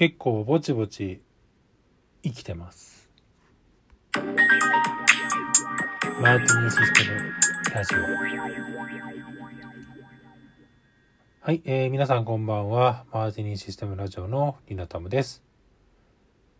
[0.00, 1.20] 結構ぼちぼち
[2.22, 3.10] 生きてます。
[4.14, 7.34] マーティニーシステム
[7.74, 7.98] ラジオ。
[11.40, 13.04] はい、えー皆さんこんばんは。
[13.12, 15.42] マーティニーシステムラジオのリナタムです。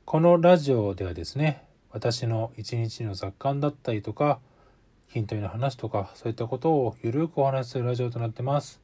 [0.04, 4.38] このラジオではですね、私の一日の雑感だったりとか、
[5.08, 8.82] ヒントにの話とか、そういったことをゆるくお話しするラジオとなってます。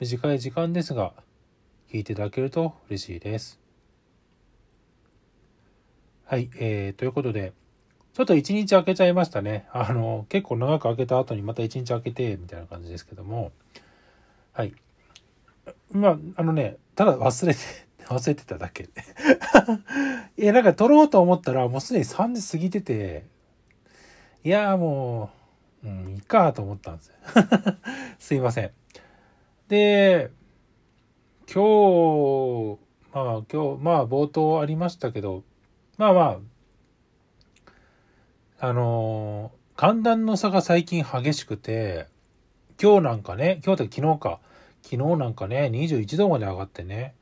[0.00, 1.12] 短い時間ですが、
[1.90, 3.60] 聞いていただけると嬉しいです。
[6.26, 7.52] はい、えー、ということで、
[8.14, 9.66] ちょっと一日空けちゃいましたね。
[9.72, 13.52] あの、結構長く空けた後にまた一日空けて、みたいな感じですけども、
[14.52, 14.72] はい。
[15.90, 17.60] まあ、あのね、ただ忘れて、
[18.06, 18.88] 忘れてただけ。
[20.38, 23.26] いや、なんか撮ろうと思ったら、もうすでに3時過ぎてて、
[24.44, 25.30] いや、も
[25.82, 27.12] う、うん、いいかと思ったんです。
[28.28, 28.70] すいません。
[29.68, 30.30] で、
[31.52, 32.78] 今日、
[33.12, 35.42] まあ今日、まあ冒頭ありましたけど、
[35.98, 36.40] まあま
[38.60, 42.06] あ、あのー寒暖の差が最近激しくて、
[42.80, 44.38] 今日なんかね、今日って昨日か、
[44.82, 47.16] 昨日なんかね、21度まで上がってね、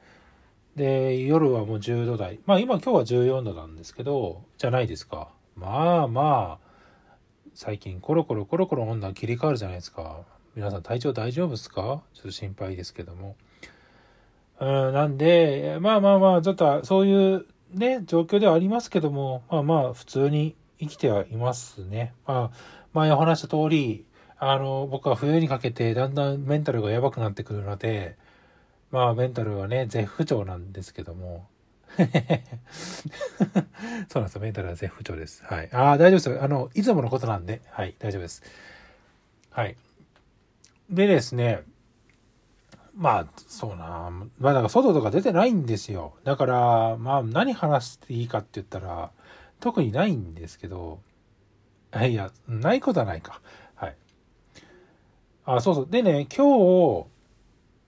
[0.76, 2.40] で、夜はもう10度台。
[2.44, 5.30] まあ今今日は14度なんですけど、じゃないですか。
[5.56, 7.16] まあまあ、
[7.54, 10.20] 最近コロコロコロコロ温度切り替わるじゃないですか。
[10.54, 12.02] 皆さん体調大丈夫ですか？
[12.12, 13.36] ちょっと心配ですけども。
[14.60, 22.12] うん、なんで、まあまあまあ、ちょっとそういうね、状況ではありますけども、まあまあ、普通に生きてはいますね。
[22.26, 22.56] まあ、
[22.92, 24.04] 前お話した通り、
[24.38, 28.16] あの、僕は冬にかけてだんだんメンタルがやばくなってくるので、
[28.90, 31.46] まあメンタルはね、絶不調なんですけども。
[31.96, 32.08] そう
[34.16, 34.40] なんですよ。
[34.40, 35.44] メンタルは絶不調です。
[35.44, 35.68] はい。
[35.72, 36.42] ああ、大丈夫ですよ。
[36.42, 38.42] あの、いつものことなんで、はい、大丈夫です。
[39.50, 39.76] はい。
[40.90, 41.62] でですね、
[42.94, 44.10] まあ、そうな。
[44.38, 46.14] まあ、だから外とか出てないんですよ。
[46.24, 49.10] だから、まあ、何話していいかって言ったら、
[49.60, 51.00] 特にないんですけど、
[52.06, 53.40] いや、ないことはないか。
[53.74, 53.96] はい。
[55.44, 55.88] あ、そうそう。
[55.90, 57.06] でね、今日、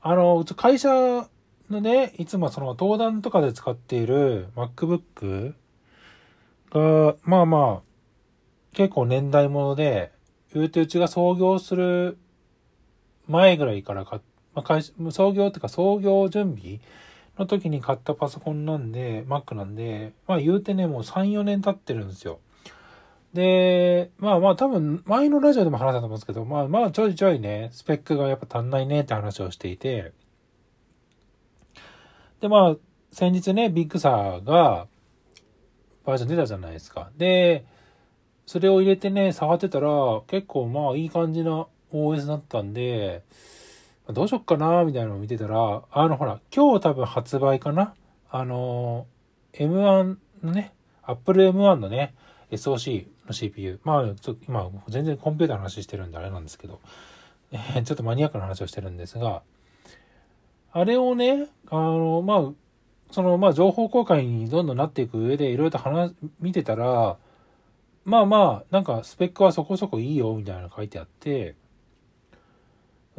[0.01, 1.29] あの、うち会社
[1.71, 5.55] のね、いつもその登壇とかで使っている MacBook
[6.71, 7.83] が、まあまあ、
[8.75, 10.13] 結構年代物で、
[10.55, 12.17] 言うてうちが創業する
[13.27, 16.81] 前ぐらいから買ってまあ、会社創業っていうか創業準備
[17.39, 22.39] の時に買ったパソコンなんで、Mac なんで、まあ言うてね、もう3、4年経ってるんですよ。
[23.33, 30.13] で、まあまあ多分前のラジオでも話したと思うんですけど、まあまあちょいちょいね、スペックがやっぱ足んないねって話をしていて、
[32.41, 32.77] でまあ
[33.11, 34.87] 先日ね、 Big Sur が
[36.05, 37.11] バージョン出たじゃないですか。
[37.17, 37.65] で、
[38.47, 39.89] それを入れてね、触ってたら
[40.29, 43.25] 結構まあいい感じな OS だったんで、
[44.13, 47.95] どうしよっかなみたいなのを見てたら、あのほら、今日多分発売かな？
[48.31, 49.07] あの、
[49.55, 52.15] M1 のね、Apple M1 のね、
[52.51, 53.81] SoC の CPU。
[53.83, 56.81] まあ、ちょ今、全然コンピューターの話してるんであれなんですけど、
[57.53, 59.43] えーちょっとマニアックな話をしてるんですが、
[60.73, 62.53] あれをね、あの、まあ、
[63.11, 67.17] その、まあ、情報公開にどんどんなっていく上で、いろいろと話、見てたら、
[68.05, 71.55] まあまあ、なんかスペックはそこそこいいよ、みたいなの書いてあって、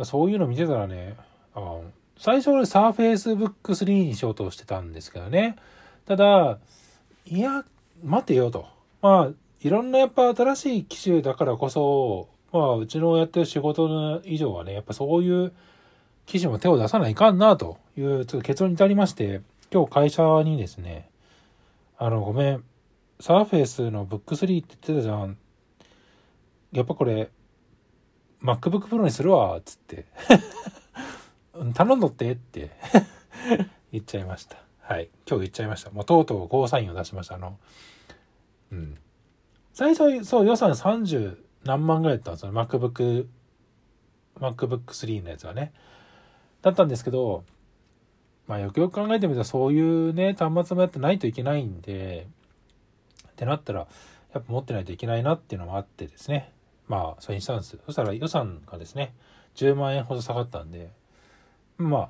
[0.04, 1.16] そういうの見てたらね、
[1.54, 1.80] あ
[2.18, 5.56] 最初俺サーフェイスブック3にしようとしてたんですけどね。
[6.06, 6.60] ただ、
[7.26, 7.64] いや、
[8.04, 8.68] 待てよと。
[9.02, 15.54] まあ、いろんなやっぱ新しい機種だからこそ、まあ、うちのやってる仕事の以上はね、やっぱそういう
[16.26, 19.42] 機種も手を出さないかんなというちょっと結論に至りまして、
[19.72, 21.10] 今日会社にですね、
[21.98, 22.64] あの、ごめん、
[23.20, 25.38] サーフェイスのブック3って言ってたじゃん。
[26.72, 27.30] やっぱこれ、
[28.42, 30.06] MacBook Pro にするわ、つって。
[31.74, 32.72] 頼んどってって
[33.92, 34.58] 言っちゃいました。
[34.82, 35.10] はい。
[35.28, 35.92] 今日言っちゃいました。
[35.92, 37.36] もうとうとうゴーサインを出しました。
[37.36, 37.58] あの、
[38.72, 38.98] うん。
[39.74, 42.52] 最初、そう、予算30何万ぐらいだったんですよ。
[42.52, 43.28] MacBook、
[44.40, 45.74] MacBook 3のやつはね。
[46.62, 47.44] だったんですけど、
[48.48, 52.28] まあよくよく考えてみたらそういうね、端末もやってないといけないんで、
[53.30, 53.88] ってなったら、
[54.34, 56.52] やっぱ持ってないといけないなっていうのもあってですね。
[56.88, 57.78] まあ、それにしたんです。
[57.86, 59.14] そしたら予算がですね、
[59.56, 60.92] 10万円ほど下がったんで、
[61.78, 62.10] まあ、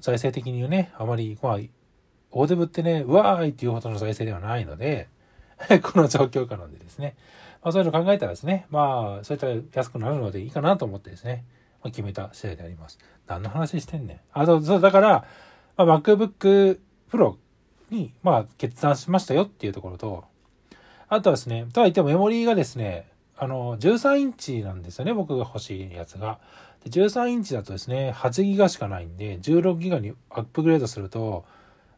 [0.00, 1.58] 財政的にね、あまり、まあ、
[2.30, 5.08] 大手ぶってね、うわーいっていうほどの財政ではないので、
[5.82, 7.14] この状況下なんでですね、
[7.62, 11.44] まあそういうの考えたらですね、まあ、そういった安くなるのでいいかなと思ってですね、
[11.82, 12.98] まあ、決めた次第であります。
[13.26, 14.20] 何の話してんねん。
[14.32, 15.24] あ、そう、そう、だから、
[15.76, 17.36] まあ、MacBook Pro
[17.90, 20.24] に、まあ、決断しましたよっていうところと、
[21.08, 23.11] あとはですね、とは言ってもメモリーがですね、
[23.42, 26.38] あの、13インチなんですよね、僕が欲しいやつが。
[26.84, 31.44] で13インチだとですね、8ギガしかないんで、16ギガにアップグレードすると、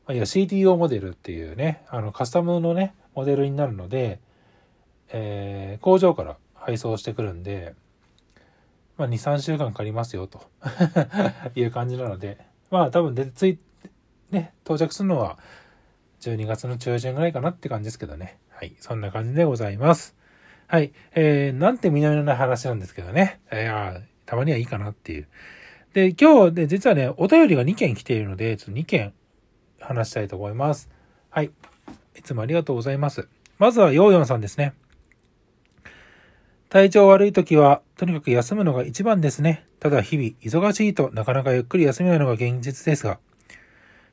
[0.06, 4.20] まあ、いや CTO モデルっていうね、あのカスタムのね、モデルになるので、
[5.10, 7.74] えー、工場から配送してくるんで、
[8.96, 10.40] まあ、2、3週間かかりますよと
[11.56, 12.38] いう感じなので、
[12.70, 13.58] まあ多分でつい、
[14.30, 15.38] ね、到着するのは
[16.22, 18.38] 12月の中旬ぐらいかなって感じですけどね。
[18.48, 20.23] はい、そんな感じでございます。
[20.74, 23.38] はい、えー、なんて南のない話なんですけどね。
[23.52, 25.28] いやたまにはいいかなっていう。
[25.92, 29.12] で、今日で実はね、お便りが2件来ているので、ちょっと2件
[29.78, 30.90] 話したいと思います。
[31.30, 31.52] はい。
[32.16, 33.28] いつもありがとうございます。
[33.60, 34.74] まずはヨーヨンさんですね。
[36.70, 39.64] 体調悪い時は、とにかく休むのが一番ですね。
[39.78, 43.20] ただ日々、忙しいとなかなかゆっくり休めないのが現実ですが。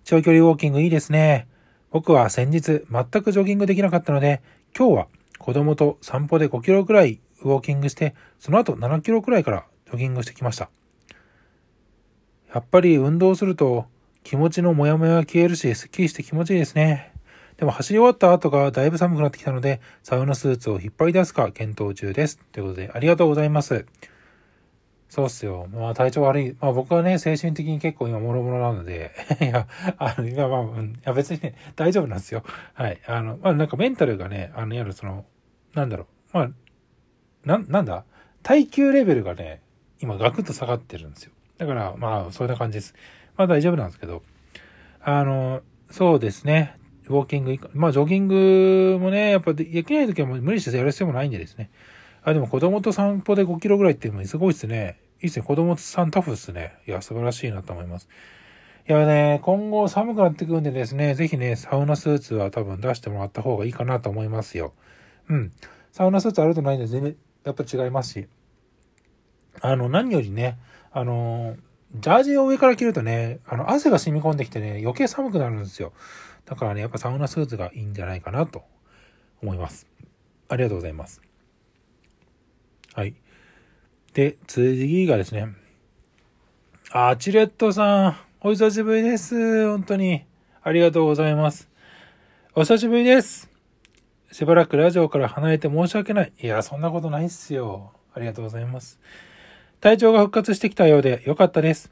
[0.03, 1.47] 長距離ウォーキングいいですね。
[1.89, 4.43] 僕は先日、全くジョギングできなかったので、
[4.77, 5.07] 今日は
[5.41, 10.69] 子供と散歩で5キロくらいウォーキングして、その後7キロくらいからジョギングしてきました。
[12.53, 13.85] やっぱり運動すると
[14.23, 17.13] 気持ちのモヤモヤが消えるし、スッキリして気持ちいいですね。
[17.57, 22.39] でも走り終わった後がだいぶ寒くなってきたので、サウナスーツを引っ張り出すか検討中です。
[22.51, 23.87] ということで、ありがとうございます。
[25.11, 25.67] そうっすよ。
[25.73, 26.55] まあ体調悪い。
[26.61, 29.11] まあ僕はね、精神的に結構今もろもろなので、
[29.41, 29.67] いや、
[29.97, 32.43] あの、今まあ、いや別にね、大丈夫なんですよ。
[32.73, 32.97] はい。
[33.05, 35.25] あの、まあなんかメンタルがね、あの、やるその、
[35.73, 36.37] なんだろう。
[36.37, 36.49] まあ、
[37.43, 38.05] な、なんだ？
[38.41, 39.61] 耐久レベルがね、
[39.99, 41.33] 今ガクッと下がってるんですよ。
[41.57, 42.95] だからまあ、そんな感じです。
[43.35, 44.23] まあ大丈夫なんですけど、
[45.01, 46.77] あの、そうですね。
[47.07, 51.69] ウォーキング、まあ、ジョギングもね、やっぱできない時はもう無理してやる必要もないんでですね。
[52.23, 55.00] あ、でも子供と散歩で5キロぐらいってもすごいですね。
[55.21, 55.45] いいですね。
[55.45, 56.73] 子供さんタフですね。
[56.87, 58.09] いや、素晴らしいなと思います。
[58.89, 64.73] いやね、今後寒くなってくるんでですね、ぜひね、サウナスーツは多分出してもらった方がいいかなと思いますよ。
[65.29, 65.51] うん。
[65.91, 68.27] サウナスーツあるとないんで全然やっぱ違いますし。
[69.61, 70.57] あの、何よりね、
[70.91, 71.55] あの、
[71.95, 75.93] ジャージを上から着るとね、あの、汗が染み込んできてね、余計寒くなるんですよ。
[76.45, 78.63] だからね、やっぱサウナスーツがいいんじゃないかなと
[79.43, 79.87] 思います。
[80.49, 81.21] ありがとうございます。
[82.93, 83.15] はい。
[84.13, 85.53] で、次がですね、
[86.91, 89.69] あ、チレットさん、お久しぶりです。
[89.69, 90.25] 本当に。
[90.61, 91.69] ありがとうございます。
[92.53, 93.49] お久しぶりです。
[94.29, 96.33] しばらくラジオから離れて申し訳ない。
[96.41, 97.93] いや、そんなことないっすよ。
[98.13, 98.99] ありがとうございます。
[99.79, 101.89] 体調が復活してきたようでよかったです。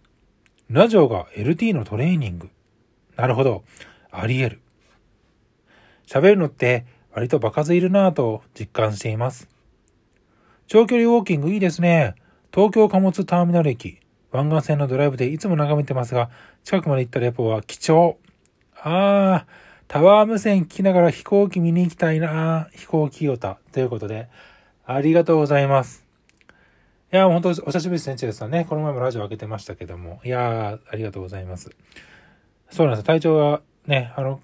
[0.69, 2.49] ラジオが LT のトレーニング。
[3.15, 3.63] なるほど。
[4.11, 4.61] あり得る。
[6.05, 9.47] 喋るのって割と場数いるなぁと実感しています。
[10.69, 12.13] 長距離ウォーキングいいですね。
[12.53, 13.97] 東京貨物ターミナル駅、
[14.31, 16.29] 湾岸線のドライブでいつも眺めてますが、
[16.63, 18.19] 近くまで行ったレポは貴重。
[18.75, 19.47] ああ、
[19.87, 23.57] タワー無線聞きながら飛行機見に行きたいな飛行機ヨタ。
[23.71, 24.29] ということで、
[24.85, 26.05] ありがとうございます。
[27.11, 28.67] いや、本当お久しぶりですね、チェさんね。
[28.69, 30.21] この前もラジオ開けてましたけども。
[30.23, 31.71] いやありがとうございます。
[32.69, 33.07] そうなんです。
[33.07, 34.39] 体調がね、あの、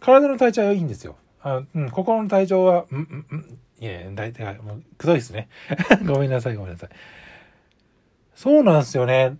[0.00, 1.16] 体の体調はいいんですよ。
[1.42, 5.48] あうん、心の体調は、うん、うん、うん、いや、大体、もう、くどいですね。
[6.06, 6.90] ごめんなさい、ごめんなさい。
[8.34, 9.36] そうなんですよね。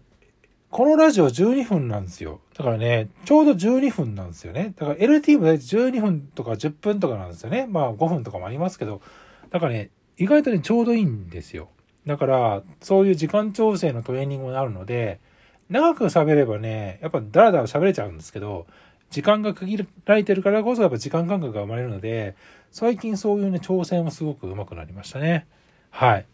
[0.70, 2.40] このラジオ12分なんですよ。
[2.56, 4.72] だからね、ちょうど12分なんですよね。
[4.76, 7.66] だから LT も大体12分とか10分とかなんですよね。
[7.68, 9.02] まあ5分とかもありますけど、
[9.50, 11.68] だからね、意外とね、ちょうどいいんですよ。
[12.06, 15.20] だから、そういう時間調整のトレーニングもあるので、
[15.68, 18.66] 長く喋ればね、やっぱダラダラ喋れちゃうんですけど、
[19.12, 22.34] 時間が区切られてるからこそやっぱ時間感覚が生まれるので、
[22.70, 25.46] 最近そういうね、挑戦もすごく上手くなりましたね。
[25.90, 26.26] はい。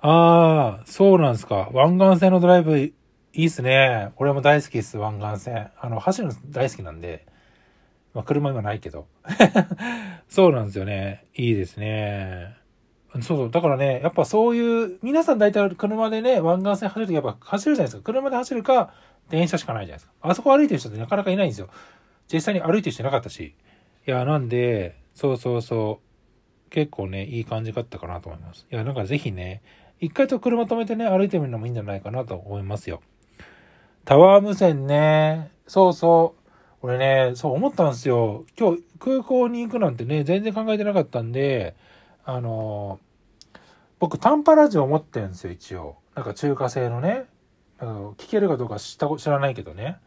[0.00, 1.70] ああ、そうなんですか。
[1.72, 2.92] 湾岸線のドライブい
[3.32, 4.12] いっすね。
[4.16, 5.70] 俺も大好きです、湾岸線。
[5.80, 7.26] あの、走るの大好きなんで。
[8.12, 9.06] まあ、車今ないけど。
[10.28, 11.24] そうなんですよね。
[11.34, 12.54] いいですね。
[13.14, 13.50] そうそう。
[13.50, 18.02] だからね、やっぱそういう、皆さん大体車でね、湾岸線走るときやっぱ走るじゃないですか。
[18.02, 18.92] 車で走るか、
[19.30, 20.12] 電車しかないじゃないですか。
[20.22, 21.68] あそこ歩いてる人ってなかなかいないんですよ。
[22.32, 23.54] 実際に歩いてる人なかったし。
[24.06, 26.00] いや、なんで、そうそうそ
[26.66, 26.70] う。
[26.70, 28.66] 結構ね、いい感じだったかなと思います。
[28.70, 29.62] いや、なんかぜひね、
[30.00, 33.00] 一回と車止めてね、歩いてみるのもいいんじゃないかなと思いますよ。
[34.04, 36.44] タワー無線ね、そうそう。
[36.82, 38.44] 俺ね、そう思ったんですよ。
[38.58, 41.74] 今日空港に行くなんてね、全然考えてなかったんで、
[42.24, 43.00] あの、
[43.98, 45.96] 僕短波ラジオ持ってるんですよ、一応。
[46.14, 47.24] なんか中華製のね。
[47.78, 49.98] 聞けるかどうか知った知らないけどね。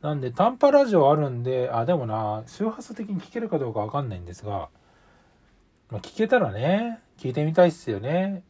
[0.00, 4.68] なんで短波ラジオあるんで、あ、でもな、周波数的に聞けるかどうかわかんないんですが、
[5.90, 8.42] まあ、聞けたらね、聞いてみたいっすよね。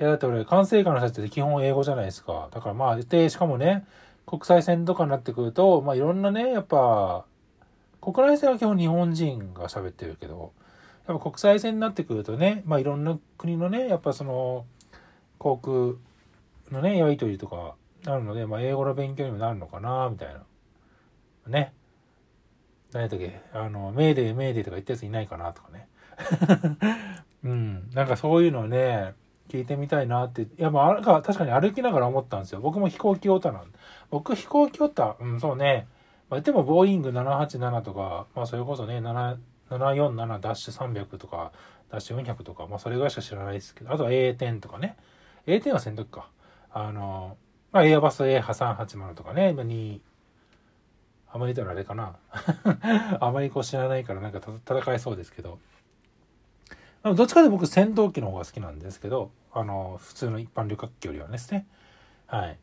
[0.00, 2.48] いや、だって俺、管制官の人って基本英語じゃないですか。
[2.50, 3.86] だからまあ、で、しかもね、
[4.26, 7.24] 国際線とかになってくると、まあいろんなね、やっぱ、
[8.00, 10.52] 国内線は基本日本人が喋ってるけど、
[11.06, 14.66] やっぱ国際線になってくるとね、まあいろんな国のね、やっぱその、
[15.38, 15.76] 航空
[16.70, 17.74] のね、やりとりとか
[18.08, 20.42] あるので、まあ英語の勉強にもなるのかな、みたいな。
[21.46, 21.72] ね。
[22.92, 23.40] 何だったっけ？
[23.52, 25.88] あの、メーデーメーデーとか言ったやついないかなとかね。
[27.44, 27.90] うん。
[27.92, 29.14] なんかそういうのをね、
[29.48, 30.42] 聞いてみたいなって。
[30.42, 32.60] いや、まあ、確かに歩きながら思ったんですよ。
[32.60, 33.72] 僕も飛行機オタなん
[34.10, 35.86] 僕飛行機オタ、うん、そうね。
[36.30, 41.52] まあ、でも、ボーイング787とか、まあ、それこそね、747-300とか、
[41.90, 44.96] ダッシュ400とか、まあ、それぐらいしか知らないですけど、あとは A10 とかね。
[45.46, 46.28] A10 は戦闘機か。
[46.70, 47.38] あの、
[47.72, 50.00] まあ、エアバス A380 とかね、今に、
[51.30, 52.16] あまり言ったらあれかな。
[53.20, 55.58] あまりこう知らないからなんか戦えそうですけど。
[57.02, 61.66] どっちかで僕戦闘機の方が好きなんですけど、あの、普通の一般旅客機よりはですね。
[62.26, 62.58] はい。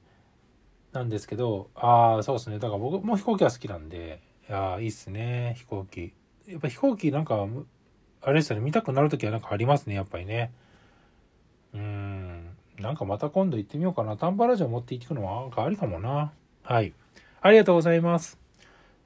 [0.92, 2.60] なんですけど、ああ、そうですね。
[2.60, 6.14] だから僕も飛行機は好きなんで、いやいいっすね、飛行機。
[6.48, 7.48] やっぱ飛行機なんか、
[8.22, 10.52] あれですよね、見たくなるときはなんかありますね、やっぱりね。
[11.74, 12.15] うん。
[12.80, 14.18] なんかまた今度行ってみようかな。
[14.18, 16.32] 短波ラジオ持って行ってくのはなんかありかもな。
[16.64, 16.94] はい。
[17.42, 18.38] ありがとうございます。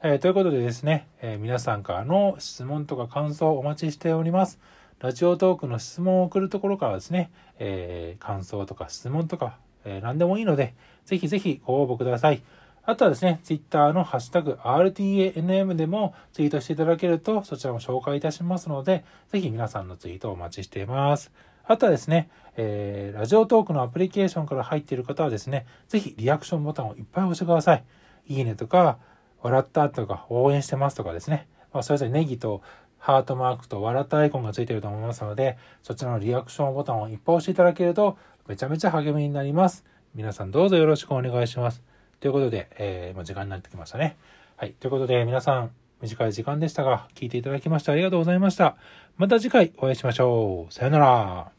[0.01, 4.59] えー、ということでですね、えー、皆さんからの質問とか感想をお待ちしております。
[4.99, 10.73] ラジオトークの質問を送るところからですね、えー、感想とか質問とか、え何でもいいので、
[11.05, 12.41] ぜひぜひご応募ください。
[12.83, 21.31] あとはですね、ツイッターのハッシュタグ RTANM でもツイートしていただけると、そちらも紹介いたしますので、ぜひ皆さんのツイートをお待ちしています。
[21.69, 27.83] あとはですね、えー、ラジオトークのアプリケーションから入っている方はですね、ぜひリアクションボタンをいっぱい押してください。
[28.25, 28.97] いいねとか、
[29.43, 32.63] 笑ったとか、応援してますとかですね、まあ、それぞれネギと
[32.97, 39.85] ハートマークと笑ったアイコンがついていると思いますので、そちらのリアクションボタンをいっぱい押していただけると、めちゃめちゃ励みになります。
[40.15, 41.83] 皆さんどうぞよろしくお願いします。
[42.19, 44.17] ということで、えー、もう時間になってきましたね。
[44.57, 44.71] はい。
[44.71, 45.71] ということで、皆さん、
[46.01, 48.75] 短い時間でしたが、聞いていただきましてありがとうございました。
[49.17, 50.73] また次回お会いしましょう。
[50.73, 51.58] さよなら。